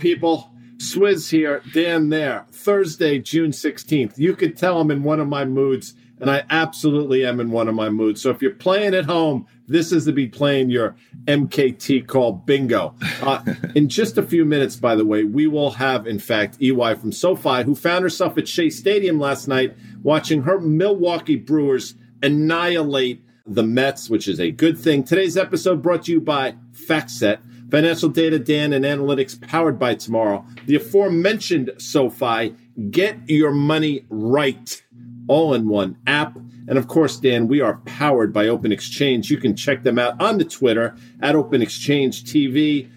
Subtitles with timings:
[0.00, 0.50] people?
[0.78, 2.46] Swizz here, Dan there.
[2.50, 4.16] Thursday, June 16th.
[4.16, 7.68] You could tell I'm in one of my moods, and I absolutely am in one
[7.68, 8.22] of my moods.
[8.22, 12.94] So if you're playing at home, this is to be playing your MKT call bingo.
[13.22, 13.44] Uh,
[13.74, 17.12] in just a few minutes, by the way, we will have, in fact, LY from
[17.12, 23.62] SoFi, who found herself at Shea Stadium last night watching her Milwaukee Brewers annihilate the
[23.62, 25.04] Mets, which is a good thing.
[25.04, 30.44] Today's episode brought to you by FactSet Financial data, Dan, and analytics powered by tomorrow.
[30.66, 32.54] The aforementioned SoFi,
[32.90, 34.82] get your money right,
[35.28, 36.36] all in one app.
[36.66, 39.30] And of course, Dan, we are powered by Open Exchange.
[39.30, 42.90] You can check them out on the Twitter at Open Exchange TV.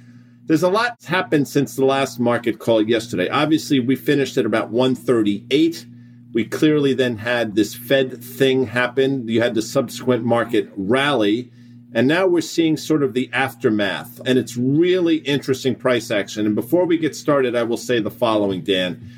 [0.46, 3.30] There's a lot happened since the last market call yesterday.
[3.30, 5.86] Obviously, we finished at about 138.
[6.34, 9.28] We clearly then had this Fed thing happen.
[9.28, 11.52] You had the subsequent market rally.
[11.94, 16.46] And now we're seeing sort of the aftermath, and it's really interesting price action.
[16.46, 19.12] And before we get started, I will say the following, Dan.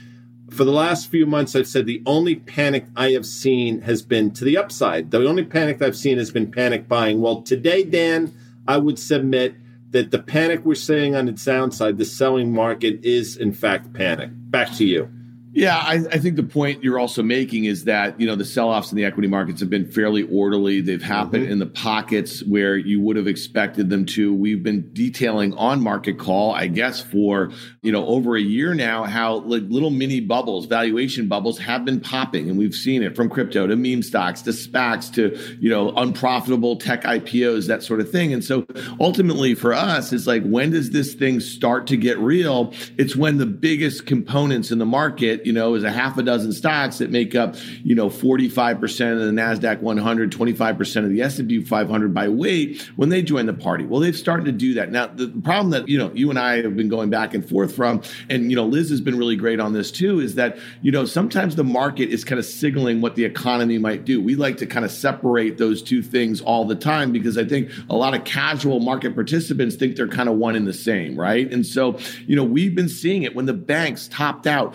[0.49, 4.31] For the last few months, I've said the only panic I have seen has been
[4.31, 5.11] to the upside.
[5.11, 7.21] The only panic I've seen has been panic buying.
[7.21, 8.33] Well, today, Dan,
[8.67, 9.55] I would submit
[9.91, 14.29] that the panic we're seeing on the downside, the selling market, is in fact panic.
[14.33, 15.09] Back to you.
[15.55, 18.91] Yeah, I, I, think the point you're also making is that you know the sell-offs
[18.91, 20.81] in the equity markets have been fairly orderly.
[20.81, 21.53] They've happened mm-hmm.
[21.53, 24.33] in the pockets where you would have expected them to.
[24.33, 29.05] We've been detailing on market call, I guess, for you know over a year now,
[29.05, 33.29] how like little mini bubbles, valuation bubbles, have been popping, and we've seen it from
[33.29, 38.11] crypto to meme stocks to SPACs to you know unprofitable tech IPOs, that sort of
[38.11, 38.33] thing.
[38.33, 38.67] And so
[38.99, 42.73] ultimately, for us, it's like when does this thing start to get real?
[42.97, 46.51] It's when the biggest components in the market you know, is a half a dozen
[46.51, 51.63] stocks that make up, you know, 45% of the NASDAQ 100, 25% of the S&P
[51.63, 53.85] 500 by weight when they join the party.
[53.85, 54.91] Well, they've started to do that.
[54.91, 57.75] Now, the problem that, you know, you and I have been going back and forth
[57.75, 60.91] from, and, you know, Liz has been really great on this too, is that, you
[60.91, 64.21] know, sometimes the market is kind of signaling what the economy might do.
[64.21, 67.69] We like to kind of separate those two things all the time because I think
[67.89, 71.51] a lot of casual market participants think they're kind of one and the same, right?
[71.51, 74.73] And so, you know, we've been seeing it when the banks topped out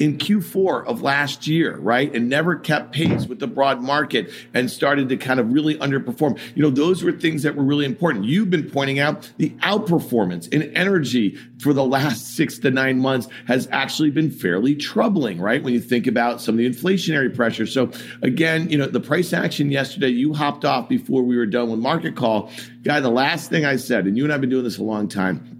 [0.00, 2.12] in Q4 of last year, right?
[2.14, 6.40] And never kept pace with the broad market and started to kind of really underperform.
[6.54, 8.24] You know, those were things that were really important.
[8.24, 13.28] You've been pointing out the outperformance in energy for the last six to nine months
[13.46, 15.62] has actually been fairly troubling, right?
[15.62, 17.66] When you think about some of the inflationary pressure.
[17.66, 17.90] So
[18.22, 21.78] again, you know, the price action yesterday, you hopped off before we were done with
[21.78, 22.50] market call.
[22.84, 24.82] Guy, the last thing I said, and you and I have been doing this a
[24.82, 25.59] long time,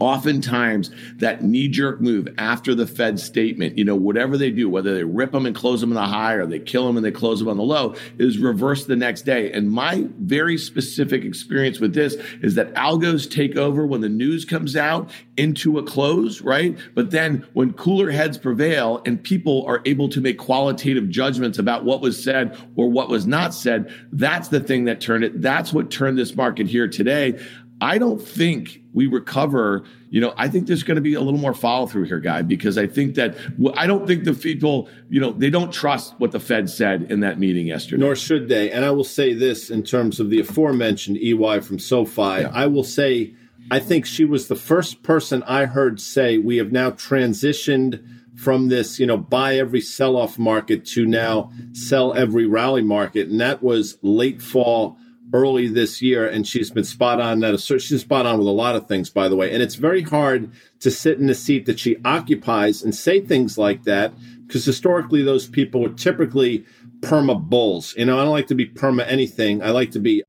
[0.00, 5.04] oftentimes that knee-jerk move after the Fed statement, you know, whatever they do, whether they
[5.04, 7.38] rip them and close them on the high or they kill them and they close
[7.38, 9.52] them on the low, is reversed the next day.
[9.52, 14.44] And my very specific experience with this is that algos take over when the news
[14.44, 16.76] comes out into a close, right?
[16.94, 21.84] But then when cooler heads prevail and people are able to make qualitative judgments about
[21.84, 25.40] what was said or what was not said, that's the thing that turned it.
[25.40, 27.38] That's what turned this market here today.
[27.80, 29.84] I don't think we recover.
[30.10, 32.42] You know, I think there's going to be a little more follow through here, guy,
[32.42, 33.36] because I think that
[33.76, 37.20] I don't think the people, you know, they don't trust what the Fed said in
[37.20, 38.00] that meeting yesterday.
[38.00, 38.72] Nor should they.
[38.72, 42.42] And I will say this in terms of the aforementioned LY from SoFi.
[42.42, 42.50] Yeah.
[42.52, 43.34] I will say,
[43.70, 48.04] I think she was the first person I heard say we have now transitioned
[48.36, 53.28] from this, you know, buy every sell off market to now sell every rally market.
[53.28, 54.98] And that was late fall
[55.32, 57.60] early this year, and she's been spot on that.
[57.60, 59.52] She's spot on with a lot of things, by the way.
[59.52, 60.50] And it's very hard
[60.80, 64.12] to sit in the seat that she occupies and say things like that
[64.46, 66.64] because historically those people were typically
[67.00, 67.94] perma bulls.
[67.96, 69.62] You know, I don't like to be perma anything.
[69.62, 70.24] I like to be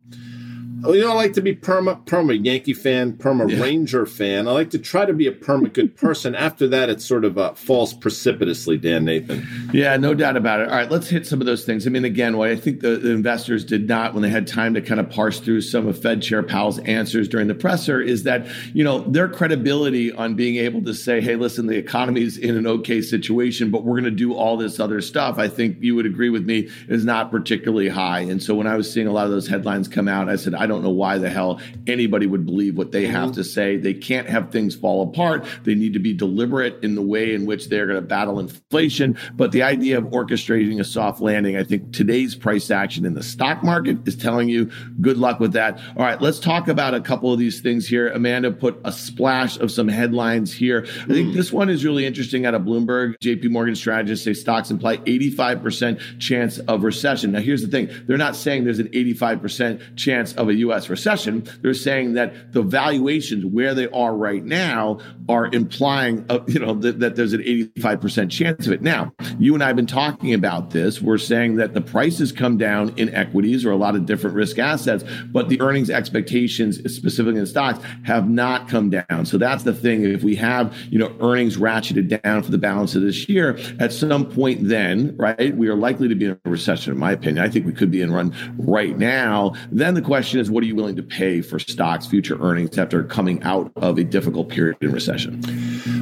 [0.84, 3.62] Oh, you know, I like to be perma perma Yankee fan, perma yeah.
[3.62, 4.48] Ranger fan.
[4.48, 6.36] I like to try to be a perma good person.
[6.36, 8.78] After that, it sort of uh, falls precipitously.
[8.78, 9.48] Dan Nathan.
[9.74, 10.70] Yeah, no doubt about it.
[10.70, 11.86] All right, let's hit some of those things.
[11.86, 14.74] I mean, again, what I think the, the investors did not, when they had time
[14.74, 18.24] to kind of parse through some of Fed Chair Powell's answers during the presser, is
[18.24, 22.38] that you know their credibility on being able to say, "Hey, listen, the economy is
[22.38, 25.78] in an okay situation, but we're going to do all this other stuff." I think
[25.82, 28.20] you would agree with me is not particularly high.
[28.22, 30.54] And so when I was seeing a lot of those headlines come out, I said,
[30.54, 33.34] I don't know why the hell anybody would believe what they have mm-hmm.
[33.34, 33.76] to say.
[33.76, 35.46] They can't have things fall apart.
[35.64, 39.18] They need to be deliberate in the way in which they're going to battle inflation.
[39.34, 43.24] But the idea of orchestrating a soft landing, I think today's price action in the
[43.24, 44.72] stock market is telling you
[45.02, 45.80] good luck with that.
[45.98, 48.10] All right, let's talk about a couple of these things here.
[48.10, 50.86] Amanda put a splash of some headlines here.
[50.86, 51.34] I think mm.
[51.34, 53.16] this one is really interesting out of Bloomberg.
[53.22, 57.32] JP Morgan strategists say stocks imply 85% chance of recession.
[57.32, 57.90] Now, here's the thing.
[58.08, 60.90] They're not saying there's an 85% chance of a U.S.
[60.90, 61.48] recession.
[61.62, 66.74] They're saying that the valuations where they are right now are implying, uh, you know,
[66.74, 68.82] that, that there's an 85% chance of it.
[68.82, 71.02] Now, you and I have been talking about this.
[71.02, 74.58] We're saying that the prices come down in equities or a lot of different risk
[74.58, 79.26] assets, but the earnings expectations, specifically in stocks, have not come down.
[79.26, 80.04] So that's the thing.
[80.04, 83.94] If we have, you know, earnings ratcheted down for the balance of this year, at
[83.94, 87.46] some point then, right, we are likely to be in a recession, in my opinion.
[87.46, 89.54] I think we could be in one right now.
[89.72, 93.04] Then the question is, what are you willing to pay for stocks' future earnings after
[93.04, 95.19] coming out of a difficult period in recession?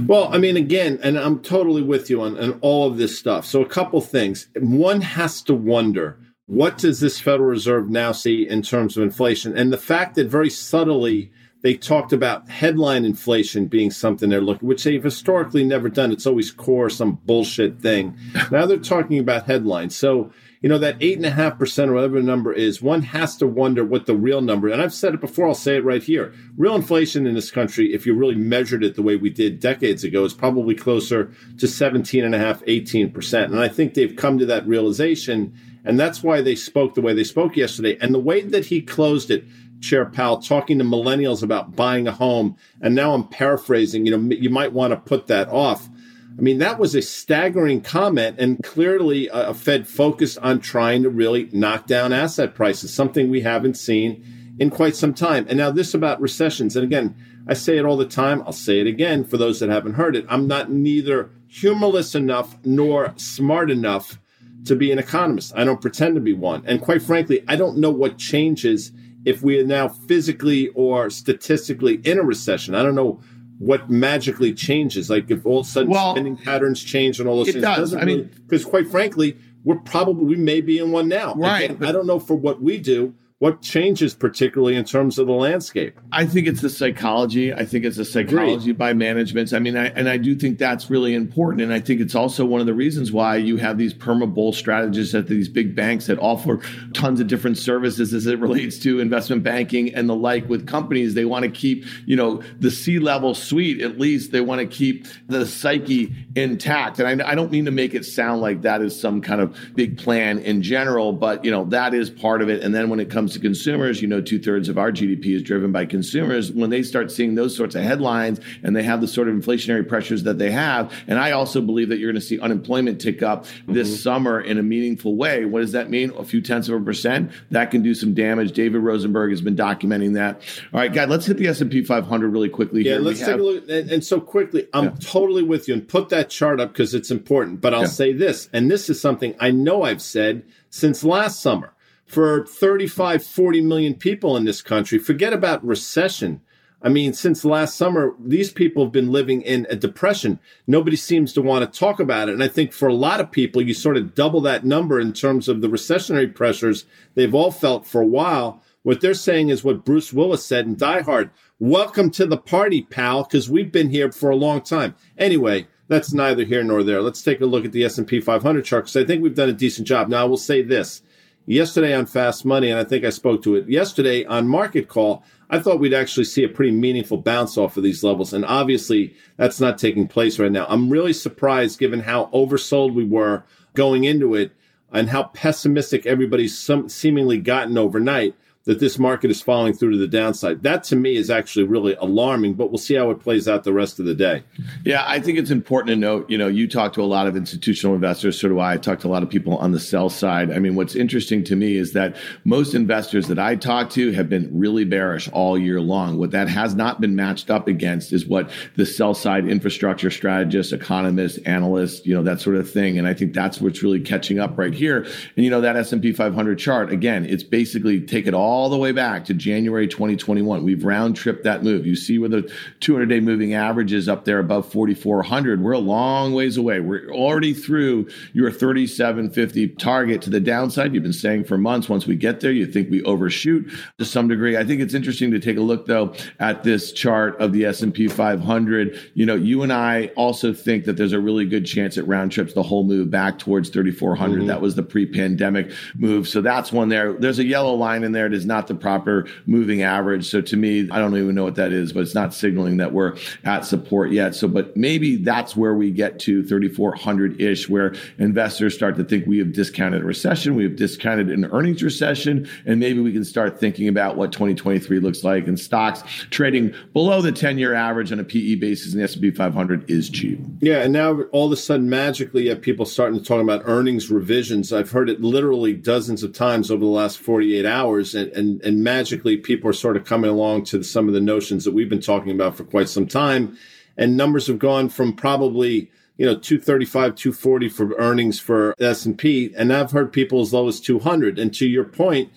[0.08, 3.46] Well, I mean, again, and I'm totally with you on, on all of this stuff.
[3.46, 4.48] So a couple things.
[4.56, 9.58] One has to wonder what does this Federal Reserve now see in terms of inflation?
[9.58, 11.32] And the fact that very subtly
[11.62, 16.12] they talked about headline inflation being something they're looking, which they've historically never done.
[16.12, 18.18] It's always core some bullshit thing.
[18.52, 19.96] now they're talking about headlines.
[19.96, 20.32] So
[20.62, 23.38] you know, that eight and a half percent or whatever the number is, one has
[23.38, 24.70] to wonder what the real number.
[24.70, 26.34] And I've said it before, I'll say it right here.
[26.58, 30.04] Real inflation in this country, if you really measured it the way we did decades
[30.04, 33.52] ago, is probably closer to 17 and a half, 18 percent.
[33.52, 35.54] And I think they've come to that realization.
[35.86, 37.98] And that's why they spoke the way they spoke yesterday.
[38.02, 39.46] And the way that he closed it,
[39.80, 42.58] Chair Powell, talking to millennials about buying a home.
[42.82, 45.88] And now I'm paraphrasing, you know, you might want to put that off
[46.38, 51.10] I mean, that was a staggering comment and clearly a Fed focused on trying to
[51.10, 55.48] really knock down asset prices, something we haven't seen in quite some time.
[55.50, 56.76] And now this about recessions.
[56.76, 57.16] And again,
[57.48, 58.44] I say it all the time.
[58.44, 60.26] I'll say it again for those that haven't heard it.
[60.30, 64.20] I'm not neither humorless enough nor smart enough
[64.66, 65.54] to be an economist.
[65.56, 66.62] I don't pretend to be one.
[66.66, 68.92] And quite frankly, I don't know what changes
[69.26, 72.76] if we are now physically or statistically in a recession.
[72.76, 73.22] I don't know
[73.60, 75.10] what magically changes.
[75.10, 77.64] Like if all of a sudden well, spending patterns change and all those it things.
[77.64, 77.94] Does.
[77.94, 81.34] I mean, because quite frankly, we're probably we may be in one now.
[81.36, 81.72] Right.
[81.72, 85.34] Again, I don't know for what we do what changes particularly in terms of the
[85.34, 86.00] landscape?
[86.12, 87.54] I think it's the psychology.
[87.54, 88.78] I think it's the psychology Agreed.
[88.78, 92.02] by managements i mean I, and i do think that's really important and i think
[92.02, 95.48] it's also one of the reasons why you have these perma bull strategists at these
[95.48, 96.60] big banks that offer
[96.94, 101.14] tons of different services as it relates to investment banking and the like with companies.
[101.14, 105.06] They want to keep you know the c-level suite at least they want to keep
[105.28, 107.00] the psyche intact.
[107.00, 109.58] And I, I don't mean to make it sound like that is some kind of
[109.76, 112.64] big plan in general but you know that is part of it.
[112.64, 115.36] And then when it comes comes to consumers, you know, two thirds of our GDP
[115.36, 116.50] is driven by consumers.
[116.50, 119.86] When they start seeing those sorts of headlines and they have the sort of inflationary
[119.86, 123.22] pressures that they have, and I also believe that you're going to see unemployment tick
[123.22, 123.98] up this mm-hmm.
[123.98, 125.44] summer in a meaningful way.
[125.44, 126.14] What does that mean?
[126.18, 127.32] A few tenths of a percent.
[127.52, 128.54] That can do some damage.
[128.54, 130.42] David Rosenberg has been documenting that.
[130.74, 132.84] All right, guys, let's hit the S and P 500 really quickly.
[132.84, 133.02] Yeah, here.
[133.02, 133.70] let's take a look.
[133.70, 134.96] And, and, so quickly, I'm yeah.
[135.02, 135.74] totally with you.
[135.74, 137.60] And put that chart up because it's important.
[137.60, 137.88] But I'll yeah.
[137.88, 141.74] say this, and this is something I know I've said since last summer
[142.08, 144.98] for 35, 40 million people in this country.
[144.98, 146.42] Forget about recession.
[146.82, 150.40] I mean, since last summer, these people have been living in a depression.
[150.68, 152.34] Nobody seems to want to talk about it.
[152.34, 155.12] And I think for a lot of people, you sort of double that number in
[155.12, 158.62] terms of the recessionary pressures they've all felt for a while.
[158.84, 162.84] What they're saying is what Bruce Willis said in Die Hard Welcome to the party,
[162.84, 164.94] pal, because we've been here for a long time.
[165.18, 167.02] Anyway, that's neither here nor there.
[167.02, 169.54] Let's take a look at the S&P 500 chart because I think we've done a
[169.54, 170.08] decent job.
[170.08, 171.02] Now, I will say this
[171.48, 175.24] yesterday on Fast Money, and I think I spoke to it yesterday on Market Call.
[175.50, 178.34] I thought we'd actually see a pretty meaningful bounce off of these levels.
[178.34, 180.68] And obviously, that's not taking place right now.
[180.70, 184.52] I'm really surprised given how oversold we were going into it
[184.92, 188.36] and how pessimistic everybody's seemingly gotten overnight
[188.68, 190.62] that this market is falling through to the downside.
[190.62, 193.72] That to me is actually really alarming, but we'll see how it plays out the
[193.72, 194.44] rest of the day.
[194.84, 197.38] Yeah, I think it's important to note, you know, you talk to a lot of
[197.38, 198.74] institutional investors, so do I.
[198.74, 200.52] I talk to a lot of people on the sell side.
[200.52, 204.28] I mean, what's interesting to me is that most investors that I talk to have
[204.28, 206.18] been really bearish all year long.
[206.18, 210.74] What that has not been matched up against is what the sell side infrastructure strategists,
[210.74, 213.00] economists, analysts, you know, that sort of thing.
[213.00, 215.04] And I think that's what's really catching up right here.
[215.38, 218.78] And you know, that S&P 500 chart, again, it's basically take it all all the
[218.78, 220.64] way back to January 2021.
[220.64, 221.86] We've round tripped that move.
[221.86, 225.62] You see where the 200 day moving average is up there above 4,400.
[225.62, 226.80] We're a long ways away.
[226.80, 230.96] We're already through your 3750 target to the downside.
[230.96, 234.28] You've been saying for months, once we get there, you think we overshoot to some
[234.28, 234.58] degree.
[234.58, 238.08] I think it's interesting to take a look though at this chart of the S&P
[238.08, 239.12] 500.
[239.14, 242.32] You know, you and I also think that there's a really good chance it round
[242.32, 244.40] trips the whole move back towards 3,400.
[244.40, 244.48] Mm-hmm.
[244.48, 246.28] That was the pre-pandemic move.
[246.28, 247.14] So that's one there.
[247.14, 248.26] There's a yellow line in there.
[248.26, 250.28] It is not the proper moving average.
[250.30, 252.94] So to me, I don't even know what that is, but it's not signaling that
[252.94, 254.36] we're at support yet.
[254.36, 259.28] So, but maybe that's where we get to 3,400 ish, where investors start to think
[259.28, 263.26] we have discounted a recession, we have discounted an earnings recession, and maybe we can
[263.26, 265.48] start thinking about what 2023 looks like.
[265.48, 269.32] And stocks trading below the 10 year average on a PE basis in the S&P
[269.32, 270.40] 500 is cheap.
[270.62, 273.64] Yeah, and now all of a sudden, magically, you have people starting to talk about
[273.66, 274.72] earnings revisions.
[274.72, 278.84] I've heard it literally dozens of times over the last 48 hours, and, and, and
[278.84, 282.02] magically, people are sort of coming along to some of the notions that we've been
[282.02, 283.58] talking about for quite some time.
[283.98, 289.72] And numbers have gone from probably you know 235 240 for earnings for s&p and
[289.72, 292.32] i've heard people as low as 200 and to your point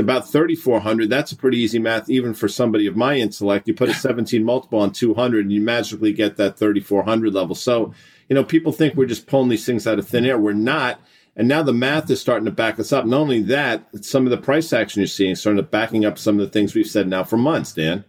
[0.00, 3.68] about 3400 that's a pretty easy math even for somebody of my intellect.
[3.68, 7.54] You put a 17 multiple on 200 and you magically get that 3400 level.
[7.54, 7.94] So
[8.28, 10.38] you know people think we're just pulling these things out of thin air.
[10.38, 11.00] We're not
[11.36, 13.06] and now the math is starting to back us up.
[13.06, 16.18] Not only that some of the price action you're seeing is starting to backing up
[16.18, 18.04] some of the things we've said now for months dan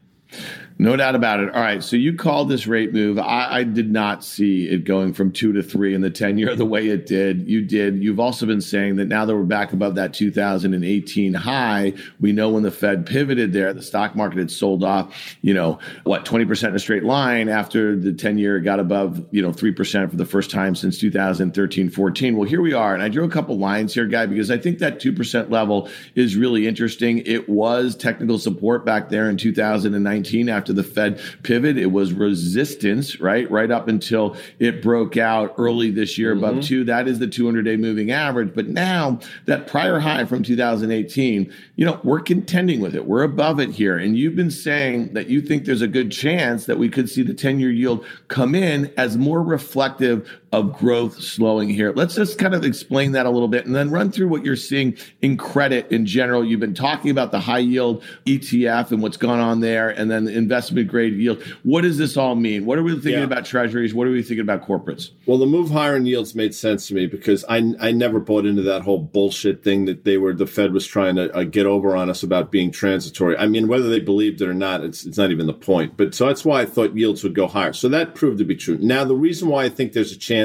[0.81, 1.53] no doubt about it.
[1.53, 1.83] All right.
[1.83, 3.19] So you called this rate move.
[3.19, 6.55] I, I, did not see it going from two to three in the 10 year
[6.55, 7.47] the way it did.
[7.47, 8.01] You did.
[8.01, 12.49] You've also been saying that now that we're back above that 2018 high, we know
[12.49, 16.69] when the Fed pivoted there, the stock market had sold off, you know, what, 20%
[16.69, 20.25] in a straight line after the 10 year got above, you know, 3% for the
[20.25, 22.35] first time since 2013 14.
[22.35, 22.95] Well, here we are.
[22.95, 26.35] And I drew a couple lines here, guy, because I think that 2% level is
[26.35, 27.19] really interesting.
[27.19, 31.77] It was technical support back there in 2019 after after the Fed pivot.
[31.77, 33.49] It was resistance, right?
[33.51, 36.43] Right up until it broke out early this year mm-hmm.
[36.43, 36.83] above two.
[36.83, 38.53] That is the 200 day moving average.
[38.53, 43.05] But now that prior high from 2018, you know, we're contending with it.
[43.05, 43.97] We're above it here.
[43.97, 47.23] And you've been saying that you think there's a good chance that we could see
[47.23, 51.93] the 10 year yield come in as more reflective of growth slowing here.
[51.95, 54.57] Let's just kind of explain that a little bit and then run through what you're
[54.57, 56.43] seeing in credit in general.
[56.43, 60.25] You've been talking about the high yield ETF and what's gone on there and then
[60.25, 61.41] the investment grade yield.
[61.63, 62.65] What does this all mean?
[62.65, 63.23] What are we thinking yeah.
[63.23, 63.93] about treasuries?
[63.93, 65.11] What are we thinking about corporates?
[65.25, 68.45] Well, the move higher in yields made sense to me because I, I never bought
[68.45, 71.65] into that whole bullshit thing that they were, the Fed was trying to uh, get
[71.65, 73.37] over on us about being transitory.
[73.37, 75.95] I mean, whether they believed it or not, it's, it's not even the point.
[75.95, 77.71] But so that's why I thought yields would go higher.
[77.71, 78.77] So that proved to be true.
[78.79, 80.40] Now, the reason why I think there's a chance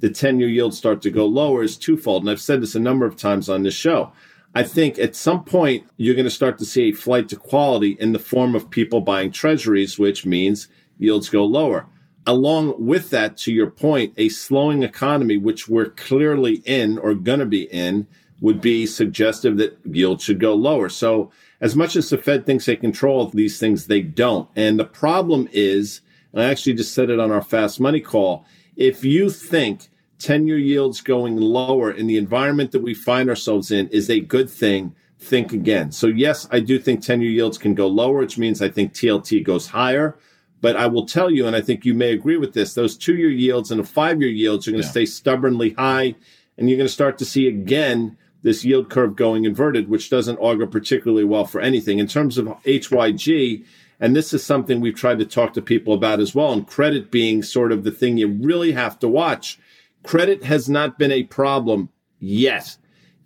[0.00, 2.22] the 10 year yields start to go lower is twofold.
[2.22, 4.12] And I've said this a number of times on this show.
[4.54, 7.96] I think at some point you're going to start to see a flight to quality
[7.98, 11.86] in the form of people buying treasuries, which means yields go lower.
[12.26, 17.40] Along with that, to your point, a slowing economy, which we're clearly in or going
[17.40, 18.06] to be in,
[18.40, 20.88] would be suggestive that yields should go lower.
[20.88, 24.48] So, as much as the Fed thinks they control these things, they don't.
[24.56, 26.00] And the problem is,
[26.32, 28.44] and I actually just said it on our fast money call,
[28.76, 29.88] if you think
[30.18, 34.20] 10 year yields going lower in the environment that we find ourselves in is a
[34.20, 35.90] good thing, think again.
[35.90, 38.92] So, yes, I do think 10 year yields can go lower, which means I think
[38.92, 40.16] TLT goes higher.
[40.60, 43.16] But I will tell you, and I think you may agree with this, those two
[43.16, 44.92] year yields and the five year yields are going to yeah.
[44.92, 46.14] stay stubbornly high.
[46.56, 50.38] And you're going to start to see again this yield curve going inverted, which doesn't
[50.38, 51.98] augur particularly well for anything.
[51.98, 53.64] In terms of HYG,
[54.02, 57.10] and this is something we've tried to talk to people about as well, and credit
[57.10, 59.58] being sort of the thing you really have to watch
[60.02, 62.76] Credit has not been a problem yet.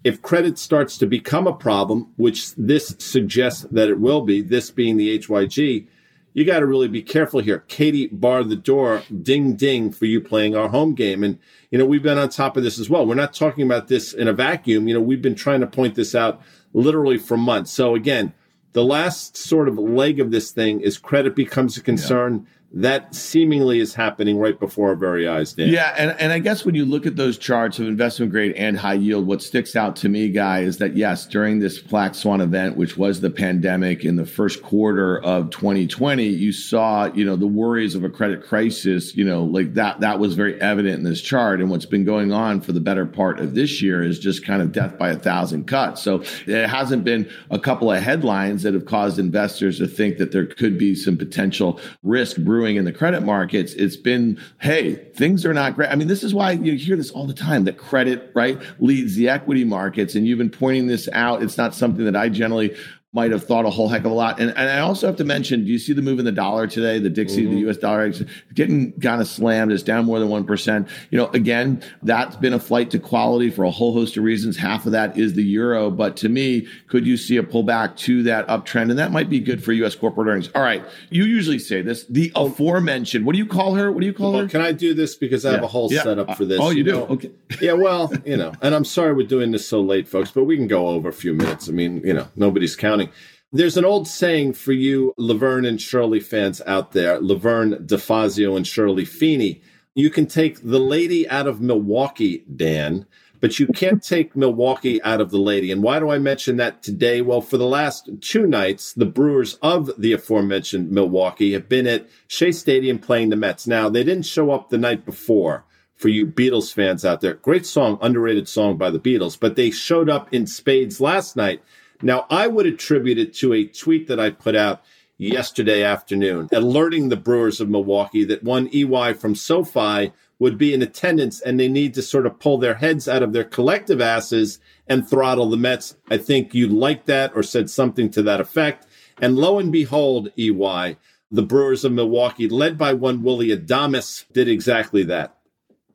[0.04, 4.70] If credit starts to become a problem, which this suggests that it will be, this
[4.70, 5.88] being the HYG,
[6.32, 7.60] you got to really be careful here.
[7.60, 11.24] Katie barred the door, ding ding, for you playing our home game.
[11.24, 11.38] And,
[11.70, 13.06] you know, we've been on top of this as well.
[13.06, 14.86] We're not talking about this in a vacuum.
[14.86, 16.42] You know, we've been trying to point this out
[16.74, 17.72] literally for months.
[17.72, 18.34] So again,
[18.76, 22.46] the last sort of leg of this thing is credit becomes a concern.
[22.72, 25.54] That seemingly is happening right before our very eyes.
[25.54, 25.68] Dan.
[25.68, 28.76] Yeah, and, and I guess when you look at those charts of investment grade and
[28.76, 32.40] high yield, what sticks out to me, guy, is that yes, during this black swan
[32.40, 37.36] event, which was the pandemic in the first quarter of 2020, you saw you know
[37.36, 39.16] the worries of a credit crisis.
[39.16, 41.60] You know, like that that was very evident in this chart.
[41.60, 44.60] And what's been going on for the better part of this year is just kind
[44.60, 46.02] of death by a thousand cuts.
[46.02, 50.32] So it hasn't been a couple of headlines that have caused investors to think that
[50.32, 55.44] there could be some potential risk brewing in the credit markets, it's been, hey, things
[55.44, 55.90] are not great.
[55.90, 59.14] I mean, this is why you hear this all the time that credit, right, leads
[59.14, 60.14] the equity markets.
[60.14, 61.42] And you've been pointing this out.
[61.42, 62.74] It's not something that I generally
[63.16, 64.38] might have thought a whole heck of a lot.
[64.38, 66.66] And, and I also have to mention, do you see the move in the dollar
[66.66, 66.98] today?
[66.98, 67.54] The Dixie, mm-hmm.
[67.54, 68.12] the US dollar,
[68.52, 69.72] getting kind of slammed.
[69.72, 70.88] It's down more than 1%.
[71.10, 74.58] You know, again, that's been a flight to quality for a whole host of reasons.
[74.58, 75.90] Half of that is the euro.
[75.90, 78.90] But to me, could you see a pullback to that uptrend?
[78.90, 80.50] And that might be good for US corporate earnings.
[80.54, 80.84] All right.
[81.08, 83.90] You usually say this, the aforementioned, what do you call her?
[83.90, 84.48] What do you call well, her?
[84.48, 85.16] Can I do this?
[85.16, 86.02] Because I have a whole yeah.
[86.02, 86.60] setup for this.
[86.60, 86.92] Oh, you, you do?
[86.92, 87.06] Know?
[87.06, 87.30] Okay.
[87.62, 87.72] yeah.
[87.72, 90.66] Well, you know, and I'm sorry we're doing this so late, folks, but we can
[90.66, 91.66] go over a few minutes.
[91.70, 93.05] I mean, you know, nobody's counting
[93.52, 98.66] There's an old saying for you, Laverne and Shirley fans out there, Laverne DeFazio and
[98.66, 99.62] Shirley Feeney.
[99.94, 103.06] You can take the lady out of Milwaukee, Dan,
[103.40, 105.72] but you can't take Milwaukee out of the lady.
[105.72, 107.22] And why do I mention that today?
[107.22, 112.08] Well, for the last two nights, the Brewers of the aforementioned Milwaukee have been at
[112.28, 113.66] Shea Stadium playing the Mets.
[113.66, 117.34] Now, they didn't show up the night before for you Beatles fans out there.
[117.34, 121.62] Great song, underrated song by the Beatles, but they showed up in spades last night
[122.02, 124.82] now, I would attribute it to a tweet that I put out
[125.18, 130.82] yesterday afternoon, alerting the Brewers of Milwaukee that one LY from SoFi would be in
[130.82, 134.58] attendance and they need to sort of pull their heads out of their collective asses
[134.86, 135.96] and throttle the Mets.
[136.10, 138.86] I think you liked that or said something to that effect.
[139.18, 140.96] And lo and behold, LY,
[141.30, 145.38] the Brewers of Milwaukee, led by one Willie Adames, did exactly that.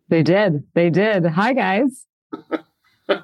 [0.09, 0.63] They did.
[0.73, 1.25] They did.
[1.25, 2.07] Hi, guys.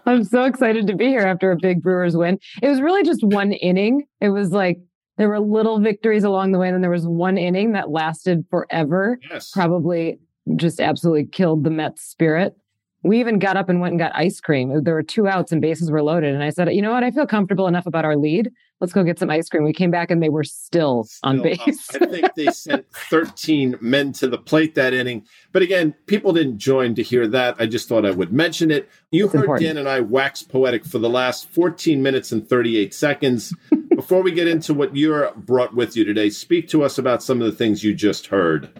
[0.06, 2.40] I'm so excited to be here after a big Brewers win.
[2.62, 4.06] It was really just one inning.
[4.22, 4.80] It was like
[5.18, 8.46] there were little victories along the way, and then there was one inning that lasted
[8.50, 9.20] forever.
[9.30, 9.52] Yes.
[9.52, 10.20] Probably
[10.56, 12.56] just absolutely killed the Mets spirit.
[13.04, 14.84] We even got up and went and got ice cream.
[14.84, 16.34] There were two outs and bases were loaded.
[16.34, 17.04] And I said, you know what?
[17.04, 18.50] I feel comfortable enough about our lead.
[18.80, 19.64] Let's go get some ice cream.
[19.64, 21.90] We came back and they were still, still on base.
[21.96, 25.26] I think they sent 13 men to the plate that inning.
[25.52, 27.56] But again, people didn't join to hear that.
[27.60, 28.90] I just thought I would mention it.
[29.12, 29.68] You it's heard important.
[29.68, 33.54] Dan and I wax poetic for the last 14 minutes and 38 seconds.
[33.96, 37.42] Before we get into what you're brought with you today, speak to us about some
[37.42, 38.80] of the things you just heard.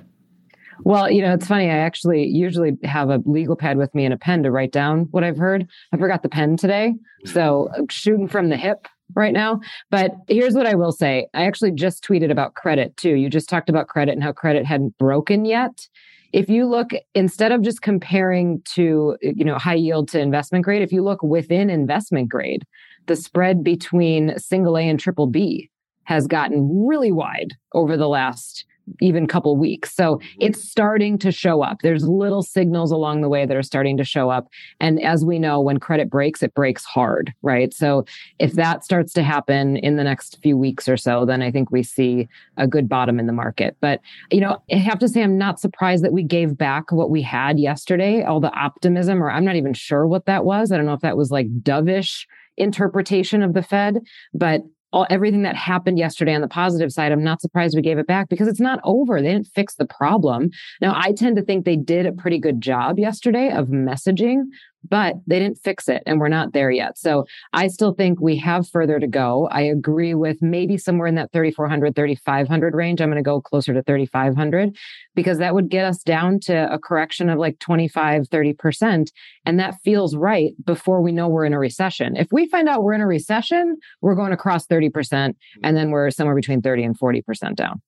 [0.82, 1.66] Well, you know, it's funny.
[1.66, 5.08] I actually usually have a legal pad with me and a pen to write down
[5.12, 5.68] what I've heard.
[5.92, 6.94] I forgot the pen today.
[6.94, 7.34] Mm-hmm.
[7.34, 9.60] So shooting from the hip right now.
[9.90, 11.28] But here's what I will say.
[11.34, 13.16] I actually just tweeted about credit too.
[13.16, 15.88] You just talked about credit and how credit hadn't broken yet.
[16.34, 20.82] If you look instead of just comparing to, you know, high yield to investment grade,
[20.82, 22.64] if you look within investment grade,
[23.08, 25.70] the spread between single A and triple B
[26.04, 28.66] has gotten really wide over the last
[29.02, 29.94] even couple weeks.
[29.96, 30.38] So mm-hmm.
[30.40, 31.82] it's starting to show up.
[31.82, 34.48] There's little signals along the way that are starting to show up.
[34.80, 37.74] And as we know, when credit breaks, it breaks hard, right?
[37.74, 38.06] So
[38.40, 41.72] if that starts to happen in the next few weeks or so, then I think
[41.72, 43.78] we see a good bottom in the market.
[43.82, 47.10] But, you know, I have to say, I'm not surprised that we gave back what
[47.10, 50.72] we had yesterday, all the optimism, or I'm not even sure what that was.
[50.72, 52.26] I don't know if that was like dovish
[52.58, 54.00] interpretation of the Fed,
[54.34, 57.98] but all everything that happened yesterday on the positive side, I'm not surprised we gave
[57.98, 59.22] it back because it's not over.
[59.22, 60.50] They didn't fix the problem.
[60.82, 64.44] Now, I tend to think they did a pretty good job yesterday of messaging,
[64.90, 66.98] but they didn't fix it and we're not there yet.
[66.98, 69.48] So I still think we have further to go.
[69.52, 73.02] I agree with maybe somewhere in that 3,400, 3,500 range.
[73.02, 74.76] I'm going to go closer to 3,500
[75.16, 79.12] because that would get us down to a correction of like 25, 30%.
[79.46, 82.16] And that feels right before we know we're in a recession.
[82.16, 85.92] If we find out we're in a recession, we're going to cross 30% and then
[85.92, 87.82] we're somewhere between 30 and 40% down.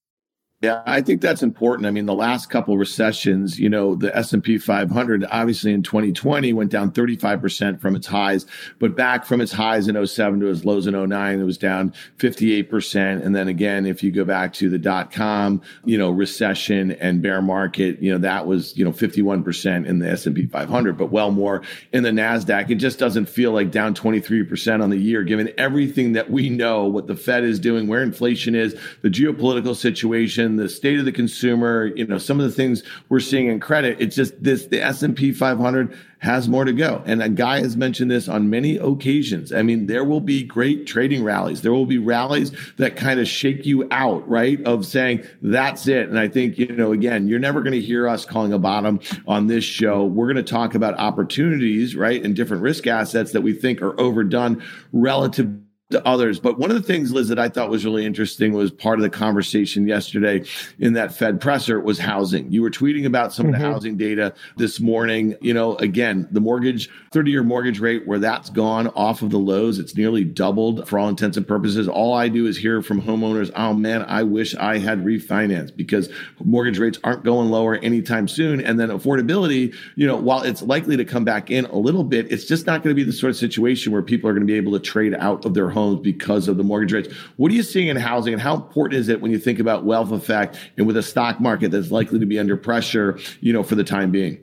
[0.61, 1.87] Yeah, I think that's important.
[1.87, 6.69] I mean, the last couple recessions, you know, the S&P 500 obviously in 2020 went
[6.69, 8.45] down 35% from its highs,
[8.77, 11.93] but back from its highs in 07 to its lows in 09, it was down
[12.17, 13.25] 58%.
[13.25, 17.21] And then again, if you go back to the dot com, you know, recession and
[17.21, 21.31] bear market, you know, that was, you know, 51% in the S&P 500, but well
[21.31, 21.61] more
[21.93, 22.69] in the NASDAQ.
[22.69, 26.83] It just doesn't feel like down 23% on the year, given everything that we know,
[26.83, 31.11] what the Fed is doing, where inflation is, the geopolitical situation, the state of the
[31.11, 33.97] consumer, you know, some of the things we're seeing in credit.
[33.99, 37.01] It's just this, the S&P 500 has more to go.
[37.05, 39.53] And a guy has mentioned this on many occasions.
[39.53, 41.61] I mean, there will be great trading rallies.
[41.61, 44.61] There will be rallies that kind of shake you out, right?
[44.65, 46.09] Of saying, that's it.
[46.09, 48.99] And I think, you know, again, you're never going to hear us calling a bottom
[49.27, 50.05] on this show.
[50.05, 52.23] We're going to talk about opportunities, right?
[52.23, 55.55] And different risk assets that we think are overdone relative
[55.91, 56.39] to others.
[56.39, 59.03] But one of the things, Liz, that I thought was really interesting was part of
[59.03, 60.45] the conversation yesterday
[60.77, 62.51] in that Fed presser was housing.
[62.51, 63.55] You were tweeting about some mm-hmm.
[63.55, 63.73] of the mm-hmm.
[63.73, 65.35] housing data this morning.
[65.41, 69.39] You know, again, the mortgage, 30 year mortgage rate, where that's gone off of the
[69.39, 71.87] lows, it's nearly doubled for all intents and purposes.
[71.87, 76.07] All I do is hear from homeowners, oh man, I wish I had refinanced because
[76.43, 78.61] mortgage rates aren't going lower anytime soon.
[78.61, 82.31] And then affordability, you know, while it's likely to come back in a little bit,
[82.31, 84.51] it's just not going to be the sort of situation where people are going to
[84.51, 87.13] be able to trade out of their home homes because of the mortgage rates.
[87.37, 89.85] What are you seeing in housing and how important is it when you think about
[89.85, 93.63] wealth effect and with a stock market that's likely to be under pressure, you know,
[93.63, 94.39] for the time being?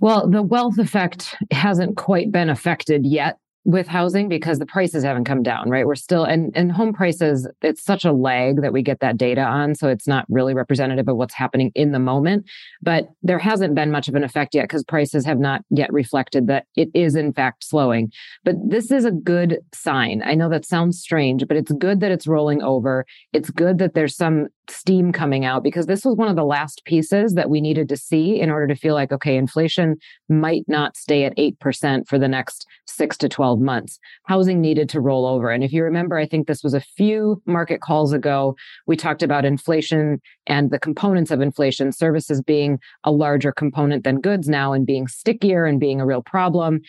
[0.00, 5.24] Well, the wealth effect hasn't quite been affected yet with housing because the prices haven't
[5.24, 5.86] come down, right?
[5.86, 9.42] We're still and and home prices, it's such a lag that we get that data
[9.42, 12.44] on, so it's not really representative of what's happening in the moment.
[12.82, 16.46] But there hasn't been much of an effect yet because prices have not yet reflected
[16.48, 18.12] that it is in fact slowing.
[18.44, 20.22] But this is a good sign.
[20.24, 23.06] I know that sounds strange, but it's good that it's rolling over.
[23.32, 26.84] It's good that there's some steam coming out because this was one of the last
[26.84, 29.96] pieces that we needed to see in order to feel like okay, inflation
[30.28, 33.98] might not stay at 8% for the next 6 to 12 months.
[34.24, 35.50] Housing needed to roll over.
[35.50, 39.22] And if you remember, I think this was a few market calls ago, we talked
[39.22, 44.72] about inflation and the components of inflation, services being a larger component than goods now
[44.72, 46.80] and being stickier and being a real problem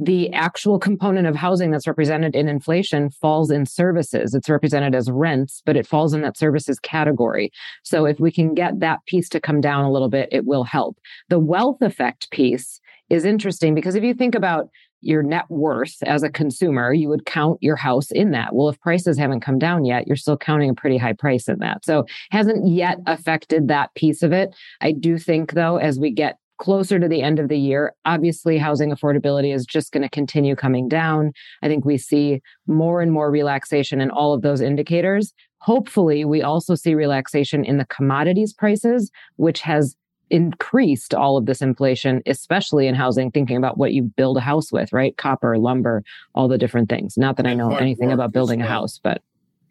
[0.00, 4.32] the actual component of housing that's represented in inflation falls in services.
[4.32, 7.50] It's represented as rents, but it falls in that services category.
[7.82, 10.64] So if we can get that piece to come down a little bit, it will
[10.64, 10.98] help.
[11.28, 12.80] The wealth effect piece
[13.10, 14.68] is interesting because if you think about
[15.00, 18.54] your net worth as a consumer, you would count your house in that.
[18.54, 21.58] Well, if prices haven't come down yet, you're still counting a pretty high price in
[21.60, 21.84] that.
[21.84, 24.54] So hasn't yet affected that piece of it.
[24.80, 28.58] I do think though, as we get closer to the end of the year, obviously
[28.58, 31.32] housing affordability is just going to continue coming down.
[31.62, 35.32] I think we see more and more relaxation in all of those indicators.
[35.60, 39.96] Hopefully, we also see relaxation in the commodities prices, which has
[40.30, 44.70] increased all of this inflation, especially in housing, thinking about what you build a house
[44.70, 45.16] with, right?
[45.16, 46.02] Copper, lumber,
[46.34, 47.16] all the different things.
[47.16, 49.22] Not that I know anything about building a house, but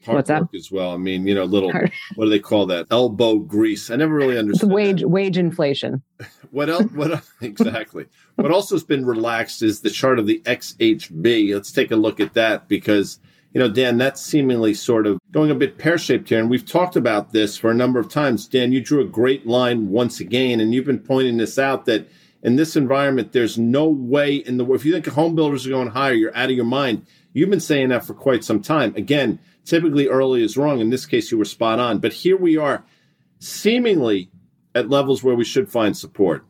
[0.06, 0.44] Hard what's that?
[0.56, 0.92] as well.
[0.92, 1.92] I mean, you know, little Hard.
[2.16, 2.88] what do they call that?
[2.92, 3.90] Elbow grease.
[3.90, 4.70] I never really understood.
[4.70, 5.10] It's wage that.
[5.10, 6.02] wage inflation.
[6.52, 6.92] what else?
[6.94, 8.06] What exactly?
[8.36, 11.54] what also has been relaxed is the chart of the XHB.
[11.54, 13.20] Let's take a look at that because
[13.54, 16.40] you know, Dan, that's seemingly sort of going a bit pear shaped here.
[16.40, 18.48] And we've talked about this for a number of times.
[18.48, 22.08] Dan, you drew a great line once again, and you've been pointing this out that
[22.44, 24.82] in this environment, there's no way in the world.
[24.82, 27.08] If you think home builders are going higher, you're out of your mind.
[27.34, 28.94] You've been saying that for quite some time.
[28.96, 30.80] Again, typically early is wrong.
[30.80, 32.00] In this case, you were spot on.
[32.00, 32.86] But here we are,
[33.40, 34.32] seemingly
[34.74, 36.46] at levels where we should find support.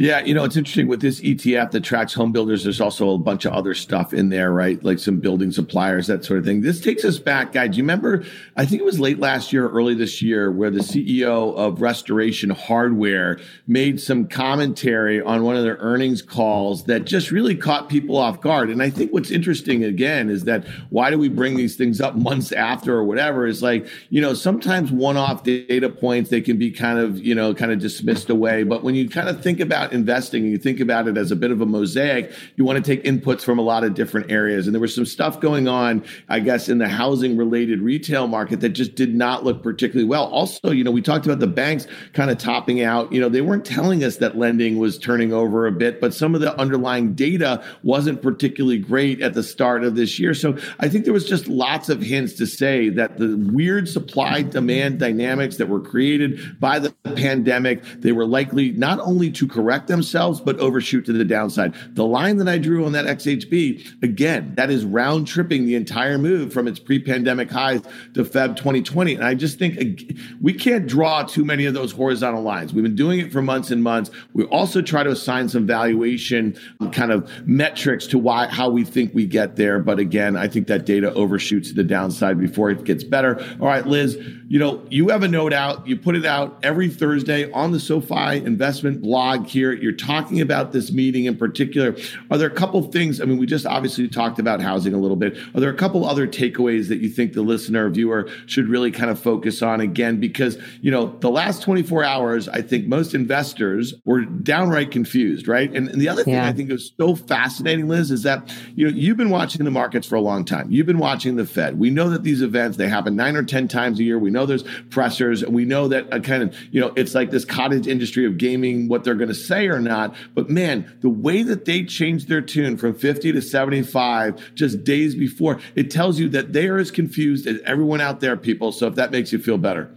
[0.00, 2.62] Yeah, you know, it's interesting with this ETF that tracks home builders.
[2.62, 4.82] There's also a bunch of other stuff in there, right?
[4.84, 6.60] Like some building suppliers, that sort of thing.
[6.60, 7.70] This takes us back, guys.
[7.70, 8.24] Do you remember?
[8.56, 12.50] I think it was late last year, early this year, where the CEO of Restoration
[12.50, 18.16] Hardware made some commentary on one of their earnings calls that just really caught people
[18.16, 18.70] off guard.
[18.70, 22.14] And I think what's interesting again is that why do we bring these things up
[22.14, 23.48] months after or whatever?
[23.48, 27.34] Is like, you know, sometimes one off data points, they can be kind of, you
[27.34, 28.62] know, kind of dismissed away.
[28.62, 31.30] But when you kind of think about about investing and you think about it as
[31.30, 34.30] a bit of a mosaic, you want to take inputs from a lot of different
[34.30, 34.66] areas.
[34.66, 38.60] And there was some stuff going on, I guess, in the housing related retail market
[38.60, 40.24] that just did not look particularly well.
[40.26, 43.12] Also, you know, we talked about the banks kind of topping out.
[43.12, 46.34] You know, they weren't telling us that lending was turning over a bit, but some
[46.34, 50.34] of the underlying data wasn't particularly great at the start of this year.
[50.34, 54.42] So I think there was just lots of hints to say that the weird supply
[54.42, 59.77] demand dynamics that were created by the pandemic, they were likely not only to correct
[59.78, 61.74] correct themselves, but overshoot to the downside.
[61.94, 66.18] The line that I drew on that XHB, again, that is round tripping the entire
[66.18, 67.82] move from its pre pandemic highs
[68.14, 69.14] to Feb 2020.
[69.14, 72.74] And I just think we can't draw too many of those horizontal lines.
[72.74, 74.10] We've been doing it for months and months.
[74.32, 78.84] We also try to assign some valuation um, kind of metrics to why, how we
[78.84, 79.78] think we get there.
[79.78, 83.38] But again, I think that data overshoots to the downside before it gets better.
[83.60, 85.86] All right, Liz, you know, you have a note out.
[85.86, 90.72] You put it out every Thursday on the SoFi investment blog here you're talking about
[90.72, 91.96] this meeting in particular.
[92.30, 93.20] Are there a couple things?
[93.20, 95.36] I mean, we just obviously talked about housing a little bit.
[95.54, 98.90] Are there a couple other takeaways that you think the listener or viewer should really
[98.90, 100.20] kind of focus on again?
[100.20, 105.72] Because you know, the last 24 hours, I think most investors were downright confused, right?
[105.72, 106.46] And, and the other thing yeah.
[106.46, 110.06] I think is so fascinating, Liz, is that you know you've been watching the markets
[110.06, 110.70] for a long time.
[110.70, 111.78] You've been watching the Fed.
[111.78, 114.18] We know that these events they happen nine or ten times a year.
[114.18, 117.30] We know there's pressures, and we know that a kind of you know it's like
[117.30, 120.90] this cottage industry of gaming what they're going to say say or not, but man,
[121.00, 125.90] the way that they changed their tune from 50 to 75 just days before, it
[125.90, 128.72] tells you that they are as confused as everyone out there, people.
[128.72, 129.94] So if that makes you feel better.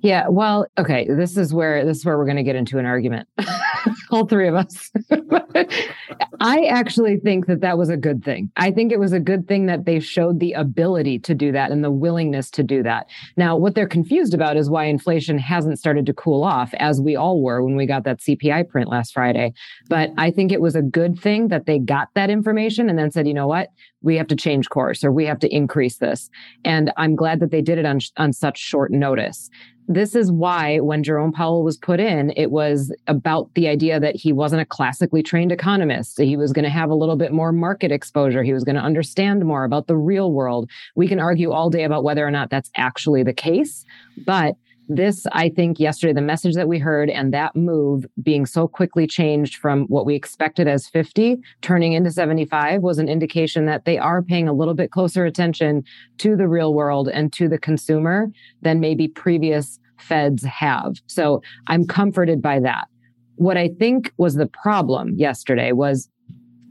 [0.00, 2.86] Yeah, well, okay, this is where this is where we're going to get into an
[2.86, 3.28] argument.
[4.10, 4.90] All three of us.
[6.40, 8.50] I actually think that that was a good thing.
[8.56, 11.70] I think it was a good thing that they showed the ability to do that
[11.70, 13.06] and the willingness to do that.
[13.36, 17.16] Now, what they're confused about is why inflation hasn't started to cool off as we
[17.16, 19.52] all were when we got that CPI print last Friday.
[19.88, 23.10] But I think it was a good thing that they got that information and then
[23.10, 23.70] said, "You know what?
[24.00, 26.30] we have to change course or we have to increase this.
[26.64, 29.50] And I'm glad that they did it on, on such short notice
[29.88, 34.16] this is why when Jerome Powell was put in, it was about the idea that
[34.16, 36.20] he wasn't a classically trained economist.
[36.20, 38.42] He was going to have a little bit more market exposure.
[38.42, 40.70] He was going to understand more about the real world.
[40.96, 43.84] We can argue all day about whether or not that's actually the case,
[44.26, 44.56] but
[44.88, 49.06] this, I think, yesterday, the message that we heard and that move being so quickly
[49.06, 53.98] changed from what we expected as 50 turning into 75 was an indication that they
[53.98, 55.84] are paying a little bit closer attention
[56.18, 58.28] to the real world and to the consumer
[58.62, 60.96] than maybe previous feds have.
[61.06, 62.88] So I'm comforted by that.
[63.38, 66.08] What I think was the problem yesterday was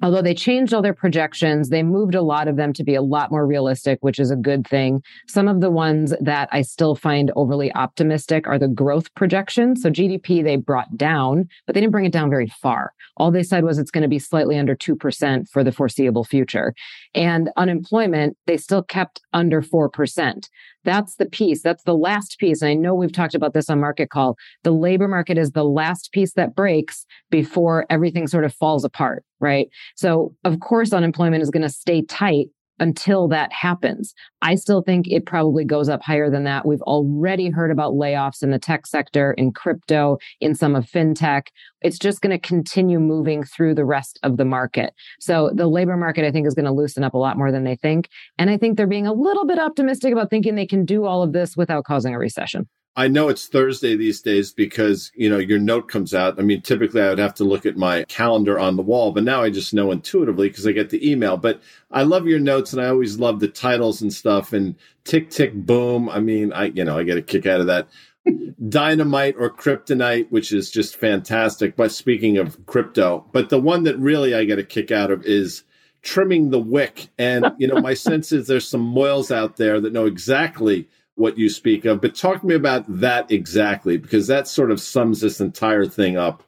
[0.02, 3.02] although they changed all their projections, they moved a lot of them to be a
[3.02, 5.02] lot more realistic, which is a good thing.
[5.28, 9.82] Some of the ones that I still find overly optimistic are the growth projections.
[9.82, 12.94] So GDP they brought down, but they didn't bring it down very far.
[13.18, 16.74] All they said was it's going to be slightly under 2% for the foreseeable future.
[17.16, 20.50] And unemployment, they still kept under 4%.
[20.84, 21.62] That's the piece.
[21.64, 22.62] That's the last piece.
[22.62, 24.38] And I know we've talked about this on Market Call.
[24.64, 29.26] The labor market is the last piece that breaks before everything sort of falls apart,
[29.40, 29.68] right?
[29.96, 32.48] So, of course, unemployment is going to stay tight
[32.80, 34.14] until that happens.
[34.42, 36.66] I still think it probably goes up higher than that.
[36.66, 41.48] We've already heard about layoffs in the tech sector, in crypto, in some of fintech.
[41.82, 44.94] It's just going to continue moving through the rest of the market.
[45.20, 47.64] So the labor market, I think, is going to loosen up a lot more than
[47.64, 48.10] they think.
[48.38, 51.24] And I think they're being a little bit optimistic about thinking they can do all
[51.24, 52.68] of this without causing a recession.
[52.98, 56.40] I know it's Thursday these days because, you know, your note comes out.
[56.40, 59.24] I mean, typically I would have to look at my calendar on the wall, but
[59.24, 61.38] now I just know intuitively because I get the email.
[61.38, 65.30] But I love your notes and I always love the titles and stuff and tick,
[65.30, 66.10] tick, boom.
[66.10, 67.88] I mean, I, you know, I get a kick out of that.
[68.70, 71.76] Dynamite or kryptonite, which is just fantastic.
[71.76, 75.24] But speaking of crypto, but the one that really I get a kick out of
[75.24, 75.64] is
[76.02, 77.10] trimming the wick.
[77.20, 81.38] And, you know, my sense is there's some moils out there that know exactly what
[81.38, 85.20] you speak of, but talk to me about that exactly because that sort of sums
[85.20, 86.44] this entire thing up.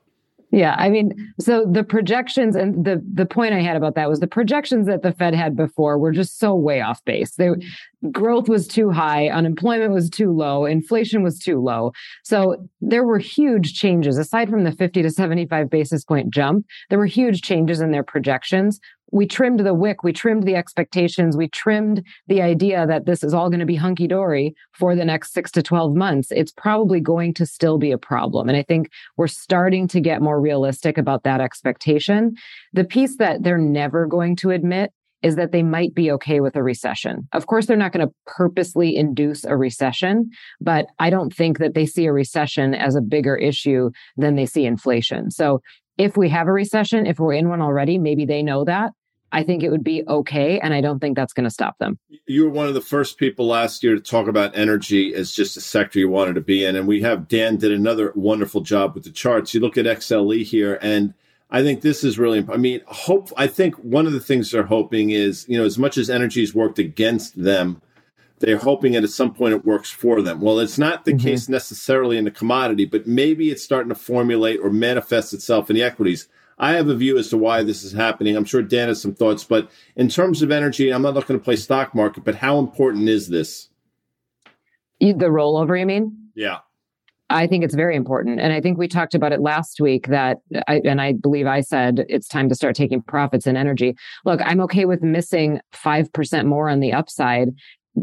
[0.52, 4.20] Yeah, I mean, so the projections and the the point I had about that was
[4.20, 7.36] the projections that the Fed had before were just so way off base.
[7.36, 7.50] They
[8.12, 11.92] growth was too high, unemployment was too low, inflation was too low.
[12.24, 16.66] So there were huge changes aside from the 50 to 75 basis point jump.
[16.90, 18.80] There were huge changes in their projections
[19.12, 23.34] we trimmed the wick, we trimmed the expectations, we trimmed the idea that this is
[23.34, 26.32] all going to be hunky dory for the next six to 12 months.
[26.32, 28.50] It's probably going to still be a problem.
[28.50, 32.36] And I think we're starting to get more realistic about that expectation.
[32.74, 34.92] The piece that they're never going to admit
[35.22, 37.28] is that they might be okay with a recession.
[37.34, 40.30] Of course, they're not going to purposely induce a recession,
[40.62, 44.46] but I don't think that they see a recession as a bigger issue than they
[44.46, 45.30] see inflation.
[45.32, 45.62] So
[45.98, 48.92] if we have a recession, if we're in one already, maybe they know that.
[49.32, 50.60] I think it would be okay.
[50.60, 52.00] And I don't think that's going to stop them.
[52.26, 55.58] You were one of the first people last year to talk about energy as just
[55.58, 56.76] a sector you wanted to be in.
[56.76, 59.54] And we have Dan did another wonderful job with the charts.
[59.54, 61.14] You look at XLE here, and
[61.52, 64.64] I think this is really, I mean, hope, I think one of the things they're
[64.64, 67.82] hoping is, you know, as much as energy has worked against them,
[68.40, 70.42] they're hoping that at some point it works for them.
[70.42, 71.28] Well, it's not the mm-hmm.
[71.28, 75.76] case necessarily in the commodity, but maybe it's starting to formulate or manifest itself in
[75.76, 76.28] the equities.
[76.60, 78.36] I have a view as to why this is happening.
[78.36, 81.44] I'm sure Dan has some thoughts, but in terms of energy, I'm not looking to
[81.44, 83.70] play stock market, but how important is this?
[85.00, 86.32] The rollover, you mean?
[86.36, 86.58] Yeah.
[87.30, 88.40] I think it's very important.
[88.40, 91.62] And I think we talked about it last week that, I, and I believe I
[91.62, 93.96] said it's time to start taking profits in energy.
[94.26, 97.50] Look, I'm okay with missing 5% more on the upside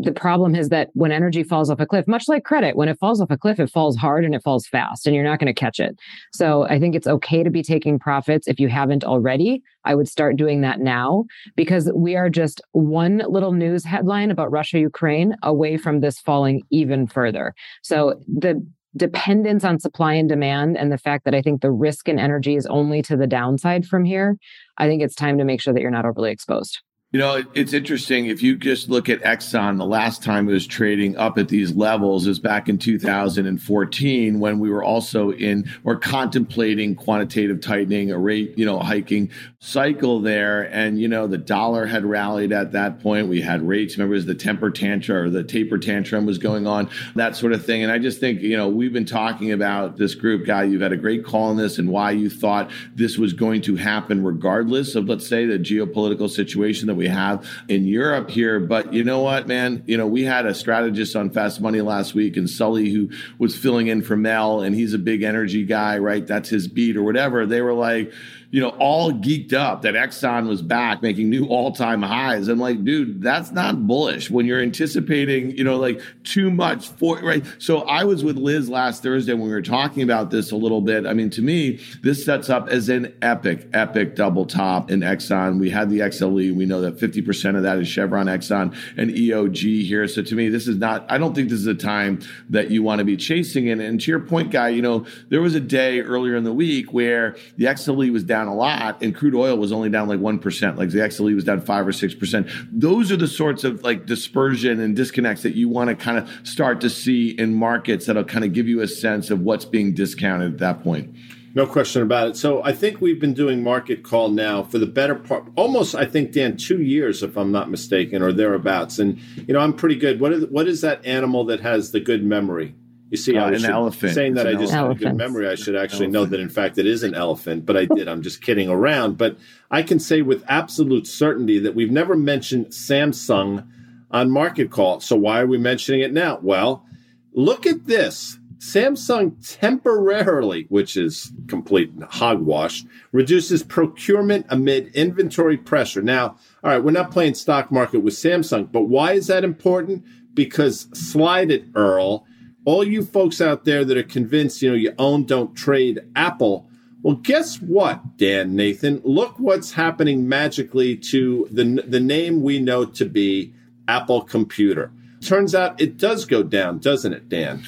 [0.03, 2.99] the problem is that when energy falls off a cliff, much like credit, when it
[2.99, 5.53] falls off a cliff, it falls hard and it falls fast, and you're not going
[5.53, 5.99] to catch it.
[6.33, 9.63] So I think it's okay to be taking profits if you haven't already.
[9.85, 14.51] I would start doing that now because we are just one little news headline about
[14.51, 17.55] Russia Ukraine away from this falling even further.
[17.83, 22.09] So the dependence on supply and demand and the fact that I think the risk
[22.09, 24.37] in energy is only to the downside from here,
[24.79, 26.81] I think it's time to make sure that you're not overly exposed.
[27.17, 28.27] You know, it's interesting.
[28.27, 31.75] If you just look at Exxon, the last time it was trading up at these
[31.75, 38.19] levels is back in 2014 when we were also in or contemplating quantitative tightening, a
[38.19, 40.65] rate, you know, hiking cycle there.
[40.65, 43.29] And, you know, the dollar had rallied at that point.
[43.29, 43.97] We had rates.
[43.97, 47.55] Remember, it was the temper tantrum or the taper tantrum was going on, that sort
[47.55, 47.83] of thing.
[47.83, 50.65] And I just think, you know, we've been talking about this group, guy.
[50.65, 53.77] You've had a great call on this and why you thought this was going to
[53.77, 58.61] happen regardless of, let's say, the geopolitical situation that we have in Europe here.
[58.61, 59.83] But you know what, man?
[59.87, 63.57] You know, we had a strategist on Fast Money last week and Sully who was
[63.57, 66.27] filling in for Mel and he's a big energy guy, right?
[66.27, 67.47] That's his beat or whatever.
[67.47, 68.13] They were like,
[68.51, 72.49] you know, all geeked up that Exxon was back making new all time highs.
[72.49, 77.19] I'm like, dude, that's not bullish when you're anticipating, you know, like too much for,
[77.19, 77.45] right?
[77.59, 80.81] So I was with Liz last Thursday when we were talking about this a little
[80.81, 81.07] bit.
[81.07, 85.59] I mean, to me, this sets up as an epic, epic double top in Exxon.
[85.59, 86.55] We had the XLE.
[86.55, 90.07] We know that 50% of that is Chevron, Exxon, and EOG here.
[90.09, 92.83] So to me, this is not, I don't think this is a time that you
[92.83, 93.81] want to be chasing in.
[93.81, 96.93] And to your point, guy, you know, there was a day earlier in the week
[96.93, 100.21] where the XLE was down down a lot and crude oil was only down like
[100.21, 102.69] 1%, like the XLE was down 5 or 6%.
[102.71, 106.31] Those are the sorts of like dispersion and disconnects that you want to kind of
[106.47, 109.95] start to see in markets that'll kind of give you a sense of what's being
[109.95, 111.17] discounted at that point.
[111.55, 112.37] No question about it.
[112.37, 116.05] So I think we've been doing market call now for the better part, almost I
[116.05, 118.99] think Dan, two years if I'm not mistaken, or thereabouts.
[118.99, 119.19] And
[119.49, 120.21] you know I'm pretty good.
[120.21, 122.75] What is what is that animal that has the good memory?
[123.11, 124.15] You see, uh, I an elephant.
[124.15, 126.13] Saying that it's I just have a good memory, I should actually elephant.
[126.13, 128.09] know that in fact it is an elephant, but I did.
[128.09, 129.17] I'm just kidding around.
[129.17, 129.39] But
[129.71, 133.67] I can say with absolute certainty that we've never mentioned Samsung
[134.11, 135.01] on Market Call.
[135.01, 136.39] So why are we mentioning it now?
[136.43, 136.85] Well,
[137.33, 138.39] look at this.
[138.59, 146.03] Samsung temporarily, which is complete hogwash, reduces procurement amid inventory pressure.
[146.03, 150.05] Now, all right, we're not playing stock market with Samsung, but why is that important?
[150.35, 152.27] Because slide it, Earl
[152.67, 156.69] all you folks out there that are convinced, you know, you own, don't trade Apple.
[157.03, 159.01] Well, guess what, Dan Nathan?
[159.05, 163.55] Look what's happening magically to the, the name we know to be
[163.87, 164.91] Apple Computer.
[165.21, 167.63] Turns out it does go down, doesn't it, Dan?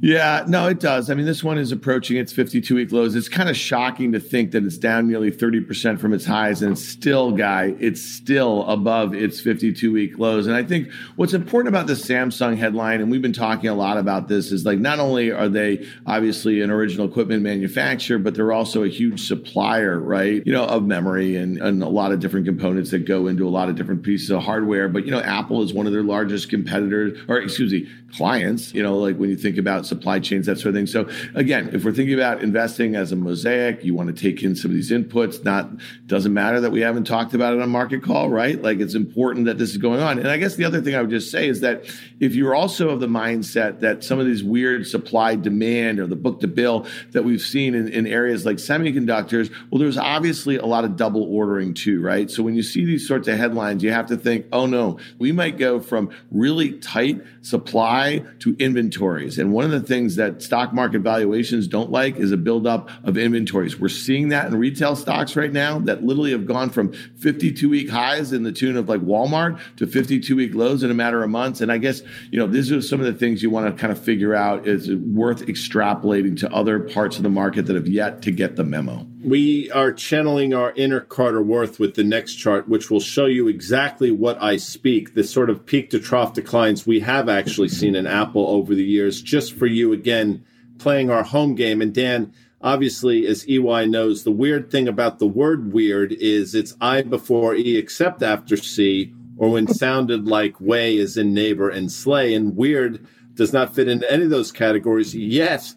[0.00, 1.10] Yeah, no, it does.
[1.10, 3.16] I mean, this one is approaching its 52 week lows.
[3.16, 6.78] It's kind of shocking to think that it's down nearly 30% from its highs, and
[6.78, 10.46] still, guy, it's still above its 52 week lows.
[10.46, 13.98] And I think what's important about the Samsung headline, and we've been talking a lot
[13.98, 18.52] about this, is like not only are they obviously an original equipment manufacturer, but they're
[18.52, 20.44] also a huge supplier, right?
[20.46, 23.50] You know, of memory and, and a lot of different components that go into a
[23.50, 24.88] lot of different pieces of hardware.
[24.88, 28.82] But, you know, Apple is one of their largest competitors, or excuse me, clients, you
[28.82, 30.86] know, like when you think about supply chains, that sort of thing.
[30.86, 34.54] So again, if we're thinking about investing as a mosaic, you want to take in
[34.54, 35.42] some of these inputs.
[35.44, 35.70] Not
[36.06, 38.60] doesn't matter that we haven't talked about it on market call, right?
[38.60, 40.18] Like it's important that this is going on.
[40.18, 41.84] And I guess the other thing I would just say is that
[42.20, 46.16] if you're also of the mindset that some of these weird supply demand or the
[46.16, 50.66] book to bill that we've seen in, in areas like semiconductors, well, there's obviously a
[50.66, 52.30] lot of double ordering too, right?
[52.30, 55.32] So when you see these sorts of headlines, you have to think, oh no, we
[55.32, 59.38] might go from really tight supply to inventories.
[59.38, 63.16] And one of the things that stock market valuations don't like is a buildup of
[63.16, 63.78] inventories.
[63.78, 67.90] We're seeing that in retail stocks right now that literally have gone from 52 week
[67.90, 71.30] highs in the tune of like Walmart to 52 week lows in a matter of
[71.30, 71.60] months.
[71.60, 73.92] And I guess, you know, these are some of the things you want to kind
[73.92, 77.88] of figure out is it worth extrapolating to other parts of the market that have
[77.88, 79.06] yet to get the memo.
[79.24, 83.48] We are channeling our inner Carter Worth with the next chart, which will show you
[83.48, 87.96] exactly what I speak, the sort of peak to trough declines we have actually seen
[87.96, 90.44] in Apple over the years, just for you again,
[90.78, 91.82] playing our home game.
[91.82, 96.76] And Dan, obviously, as LY knows, the weird thing about the word weird is it's
[96.80, 101.90] I before E except after C, or when sounded like way is in neighbor and
[101.90, 102.34] slay.
[102.34, 103.04] And weird
[103.34, 105.12] does not fit into any of those categories.
[105.16, 105.74] Yet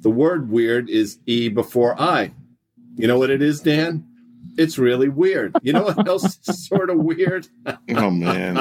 [0.00, 2.32] the word weird is E before I.
[2.96, 4.06] You know what it is, Dan?
[4.56, 5.56] It's really weird.
[5.62, 7.48] You know what else is sort of weird?
[7.90, 8.54] oh man.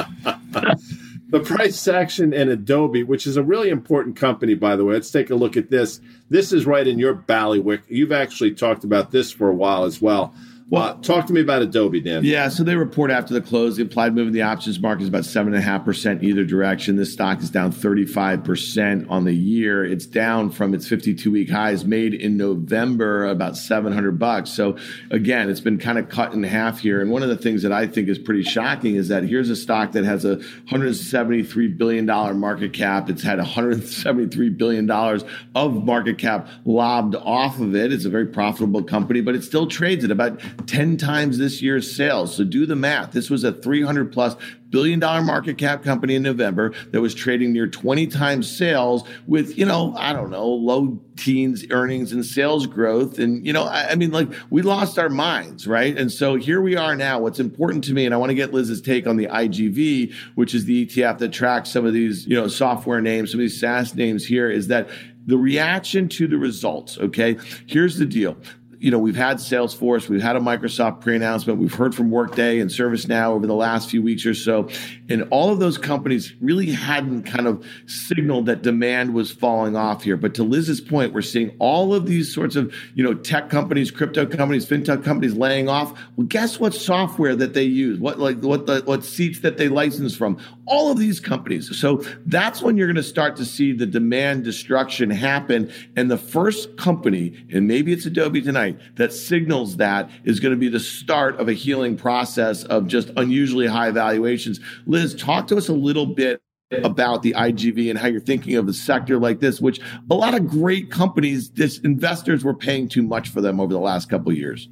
[1.30, 4.94] the price action and Adobe, which is a really important company, by the way.
[4.94, 6.00] Let's take a look at this.
[6.30, 7.82] This is right in your ballywick.
[7.88, 10.34] You've actually talked about this for a while as well.
[10.72, 12.24] Well, talk to me about Adobe, Dan.
[12.24, 13.76] Yeah, so they report after the close.
[13.76, 16.46] The implied move in the options market is about seven and a half percent either
[16.46, 16.96] direction.
[16.96, 19.84] This stock is down 35 percent on the year.
[19.84, 24.52] It's down from its 52 week highs made in November, about 700 bucks.
[24.52, 24.78] So
[25.10, 27.02] again, it's been kind of cut in half here.
[27.02, 29.58] And one of the things that I think is pretty shocking is that here's a
[29.58, 33.10] stock that has a 173 billion dollar market cap.
[33.10, 37.92] It's had 173 billion dollars of market cap lobbed off of it.
[37.92, 41.96] It's a very profitable company, but it still trades at about 10 times this year's
[41.96, 42.36] sales.
[42.36, 43.12] So do the math.
[43.12, 44.36] This was a 300 plus
[44.70, 49.58] billion dollar market cap company in November that was trading near 20 times sales with,
[49.58, 53.20] you know, I don't know, low teens earnings and sales growth.
[53.20, 55.96] And, you know, I, I, mean, like we lost our minds, right?
[55.98, 57.20] And so here we are now.
[57.20, 60.56] What's important to me, and I want to get Liz's take on the IGV, which
[60.56, 63.60] is the ETF that tracks some of these, you know, software names, some of these
[63.60, 64.90] SaaS names here, is that
[65.26, 67.38] the reaction to the results, okay?
[67.68, 68.38] Here's the deal
[68.82, 72.68] you know, we've had Salesforce, we've had a Microsoft pre-announcement, we've heard from Workday and
[72.68, 74.70] ServiceNow over the last few weeks or so,
[75.08, 80.02] and all of those companies really hadn't kind of signaled that demand was falling off
[80.02, 80.18] here.
[80.18, 83.92] But to Liz's point, we're seeing all of these sorts of, you know, tech companies,
[83.92, 85.94] crypto companies, fintech companies laying off.
[86.16, 88.00] Well, guess what software that they use?
[88.00, 90.40] What like what the what seats that they license from?
[90.72, 91.78] All of these companies.
[91.78, 95.70] So that's when you're going to start to see the demand destruction happen.
[95.98, 100.58] And the first company, and maybe it's Adobe tonight, that signals that is going to
[100.58, 104.62] be the start of a healing process of just unusually high valuations.
[104.86, 106.42] Liz, talk to us a little bit
[106.72, 110.34] about the IGV and how you're thinking of a sector like this, which a lot
[110.34, 114.32] of great companies, this investors were paying too much for them over the last couple
[114.32, 114.70] years.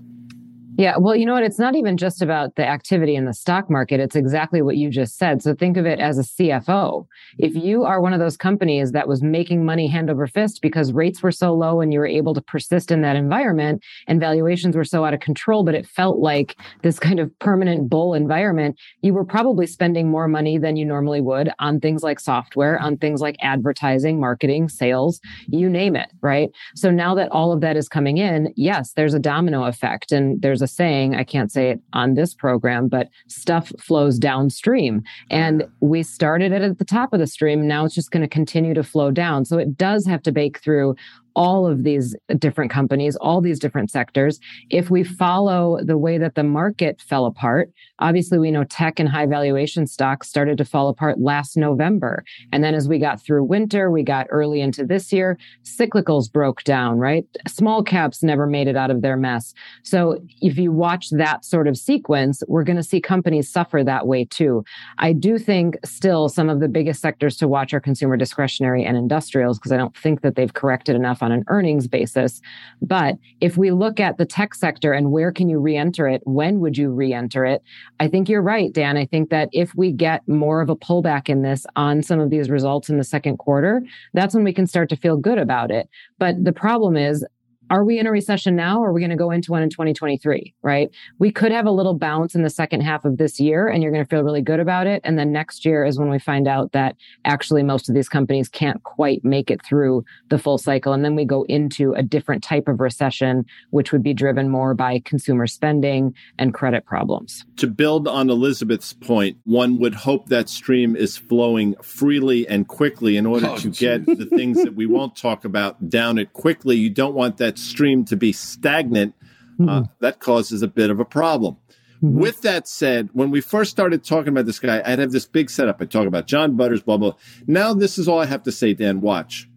[0.80, 1.43] Yeah, well, you know what?
[1.43, 3.99] It's not even just about the activity in the stock market.
[3.99, 5.43] It's exactly what you just said.
[5.43, 7.05] So think of it as a CFO.
[7.38, 10.93] If you are one of those companies that was making money hand over fist because
[10.93, 14.73] rates were so low and you were able to persist in that environment and valuations
[14.73, 18.80] were so out of control, but it felt like this kind of permanent bull environment,
[19.01, 22.95] you were probably spending more money than you normally would on things like software, on
[22.95, 25.19] things like advertising, marketing, sales,
[25.49, 26.51] you name it, right?
[26.75, 30.41] So now that all of that is coming in, yes, there's a domino effect and
[30.41, 35.03] there's a saying, I can't say it on this program, but stuff flows downstream.
[35.30, 37.67] And we started it at the top of the stream.
[37.67, 39.45] Now it's just going to continue to flow down.
[39.45, 40.95] So it does have to bake through
[41.39, 44.41] all of these different companies, all these different sectors.
[44.69, 49.07] If we follow the way that the market fell apart, obviously we know tech and
[49.07, 52.25] high valuation stocks started to fall apart last November.
[52.51, 56.65] And then as we got through winter, we got early into this year, cyclicals broke
[56.65, 57.25] down, right?
[57.47, 59.53] Small caps never made it out of their mess.
[59.83, 64.07] So if you watch that sort of sequence, we're going to see companies suffer that
[64.07, 64.65] way too.
[64.97, 68.97] I do think still some of the biggest sectors to watch are consumer discretionary and
[68.97, 72.41] industrials because I don't think that they've corrected enough an earnings basis.
[72.82, 76.59] But if we look at the tech sector and where can you re-enter it, when
[76.59, 77.63] would you re-enter it?
[77.99, 78.97] I think you're right, Dan.
[78.97, 82.30] I think that if we get more of a pullback in this on some of
[82.30, 83.82] these results in the second quarter,
[84.13, 85.89] that's when we can start to feel good about it.
[86.17, 87.25] But the problem is
[87.70, 89.70] are we in a recession now or are we going to go into one in
[89.70, 90.89] 2023 right?
[91.20, 93.91] We could have a little bounce in the second half of this year and you're
[93.91, 95.01] going to feel really good about it.
[95.03, 96.95] And then next year is when we find out that
[97.26, 100.93] actually most of these companies can't quite make it through the full cycle.
[100.93, 104.74] And then we go into a different type of recession which would be driven more
[104.74, 107.45] by consumer spending and credit problems.
[107.57, 113.17] To build on elizabeth's point one would hope that stream is flowing freely and quickly
[113.17, 113.80] in order oh, to geez.
[113.80, 116.76] get the things that we won't talk about down it quickly.
[116.76, 119.16] You don't want that stream to be stagnant,
[119.60, 119.70] mm-hmm.
[119.70, 121.57] uh, that causes a bit of a problem.
[122.01, 122.20] Mm-hmm.
[122.20, 125.49] With that said, when we first started talking about this guy, I'd have this big
[125.49, 125.82] setup.
[125.82, 127.14] I'd talk about John Butters, blah, blah.
[127.45, 129.01] Now, this is all I have to say, Dan.
[129.01, 129.49] Watch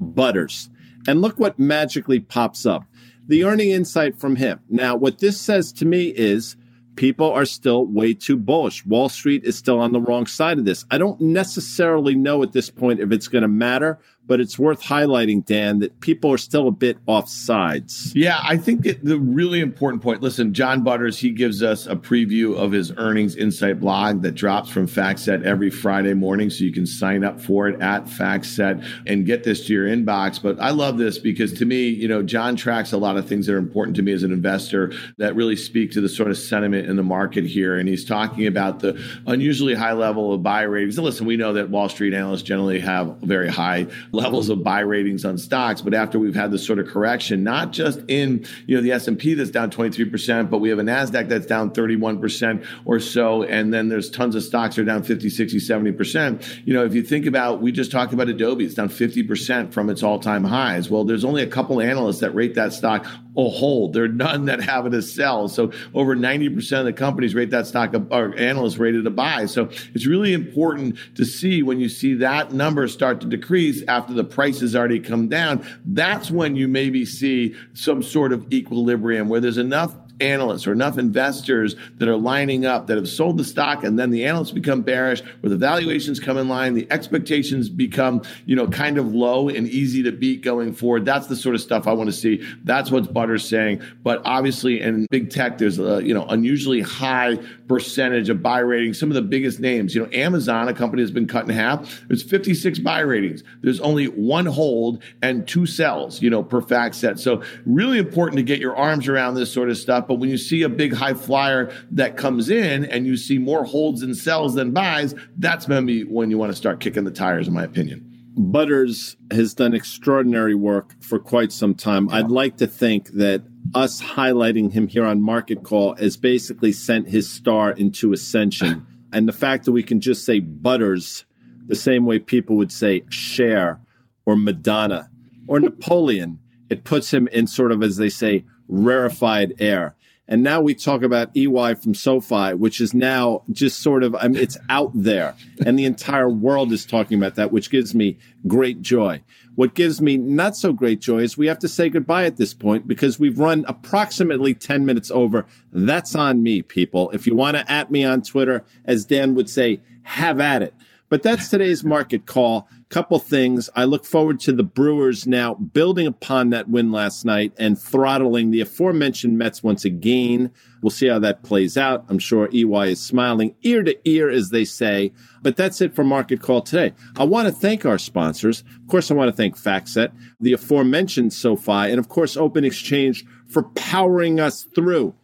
[0.00, 0.68] Butters.
[1.06, 2.84] And look what magically pops up
[3.26, 4.60] the earning insight from him.
[4.68, 6.56] Now, what this says to me is
[6.96, 8.84] people are still way too bullish.
[8.84, 10.84] Wall Street is still on the wrong side of this.
[10.90, 14.82] I don't necessarily know at this point if it's going to matter but it's worth
[14.82, 18.14] highlighting, Dan, that people are still a bit off sides.
[18.14, 20.22] Yeah, I think the really important point.
[20.22, 24.70] Listen, John Butters, he gives us a preview of his earnings insight blog that drops
[24.70, 26.50] from FactSet every Friday morning.
[26.50, 30.40] So you can sign up for it at FactSet and get this to your inbox.
[30.42, 33.46] But I love this because to me, you know, John tracks a lot of things
[33.46, 36.38] that are important to me as an investor that really speak to the sort of
[36.38, 37.78] sentiment in the market here.
[37.78, 40.96] And he's talking about the unusually high level of buy ratings.
[40.96, 44.80] And listen, we know that Wall Street analysts generally have very high levels of buy
[44.80, 45.82] ratings on stocks.
[45.82, 49.08] But after we've had this sort of correction, not just in you know the S
[49.08, 52.64] and P that's down 23 percent, but we have a Nasdaq that's down 31 percent
[52.84, 56.60] or so, and then there's tons of stocks that are down 50, 60, 70 percent.
[56.64, 59.74] You know, if you think about, we just talked about Adobe, it's down 50 percent
[59.74, 60.88] from its all-time highs.
[60.88, 63.06] Well, there's only a couple analysts that rate that stock
[63.36, 63.92] a hold.
[63.92, 65.48] There are none that have it as sell.
[65.48, 69.46] So over 90% of the companies rate that stock or analysts rated a buy.
[69.46, 74.12] So it's really important to see when you see that number start to decrease after
[74.12, 75.66] the price has already come down.
[75.84, 80.96] That's when you maybe see some sort of equilibrium where there's enough analysts or enough
[80.96, 84.80] investors that are lining up that have sold the stock and then the analysts become
[84.80, 89.48] bearish where the valuations come in line the expectations become you know kind of low
[89.48, 91.04] and easy to beat going forward.
[91.04, 92.44] That's the sort of stuff i want to see.
[92.62, 93.82] That's what Butters saying.
[94.02, 97.36] But obviously in big tech there's a you know unusually high
[97.66, 98.98] percentage of buy ratings.
[98.98, 102.04] Some of the biggest names you know amazon a company that's been cut in half
[102.06, 103.42] there's 56 buy ratings.
[103.62, 107.18] There's only one hold and two sells you know per FactSet.
[107.18, 110.38] So really important to get your arms around this sort of stuff but when you
[110.38, 114.54] see a big high flyer that comes in and you see more holds and sells
[114.54, 118.10] than buys, that's maybe when you want to start kicking the tires, in my opinion.
[118.36, 122.08] Butters has done extraordinary work for quite some time.
[122.08, 123.42] I'd like to think that
[123.74, 128.86] us highlighting him here on Market Call has basically sent his star into ascension.
[129.12, 131.24] and the fact that we can just say Butters
[131.66, 133.80] the same way people would say Cher
[134.26, 135.08] or Madonna
[135.46, 136.38] or Napoleon,
[136.68, 139.94] it puts him in sort of, as they say, rarefied air.
[140.26, 144.28] And now we talk about LY from SoFi, which is now just sort of, I
[144.28, 145.34] mean, it's out there.
[145.66, 149.22] And the entire world is talking about that, which gives me great joy.
[149.54, 152.54] What gives me not so great joy is we have to say goodbye at this
[152.54, 155.44] point because we've run approximately 10 minutes over.
[155.72, 157.10] That's on me, people.
[157.10, 160.74] If you want to at me on Twitter, as Dan would say, have at it.
[161.10, 162.66] But that's today's market call.
[162.90, 163.70] Couple things.
[163.74, 168.50] I look forward to the Brewers now building upon that win last night and throttling
[168.50, 170.52] the aforementioned Mets once again.
[170.82, 172.04] We'll see how that plays out.
[172.08, 175.12] I'm sure LY is smiling ear to ear, as they say.
[175.42, 176.92] But that's it for Market Call today.
[177.16, 178.62] I want to thank our sponsors.
[178.82, 183.24] Of course, I want to thank FactSet, the aforementioned SoFi, and of course, Open Exchange
[183.48, 185.14] for powering us through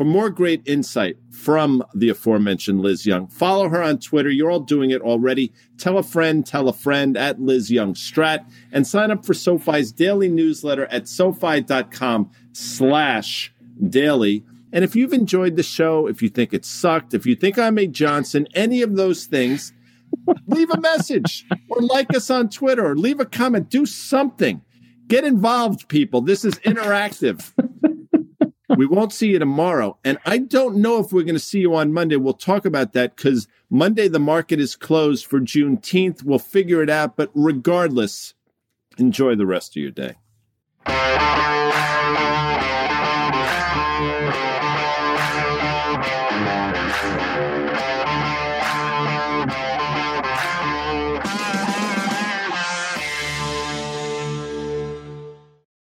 [0.00, 4.30] for more great insight from the aforementioned Liz Young, follow her on Twitter.
[4.30, 5.52] You're all doing it already.
[5.76, 9.92] Tell a friend, tell a friend at Liz Young Strat, and sign up for SoFi's
[9.92, 13.52] daily newsletter at SoFi.com slash
[13.90, 14.42] daily.
[14.72, 17.76] And if you've enjoyed the show, if you think it sucked, if you think I'm
[17.76, 19.74] a Johnson, any of those things,
[20.46, 23.68] leave a message or like us on Twitter or leave a comment.
[23.68, 24.62] Do something.
[25.08, 26.22] Get involved, people.
[26.22, 27.52] This is interactive
[28.76, 29.98] we won't see you tomorrow.
[30.04, 32.16] And I don't know if we're going to see you on Monday.
[32.16, 36.22] We'll talk about that because Monday the market is closed for Juneteenth.
[36.22, 37.16] We'll figure it out.
[37.16, 38.34] But regardless,
[38.98, 40.16] enjoy the rest of your day.